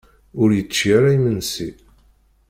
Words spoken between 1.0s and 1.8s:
imensi.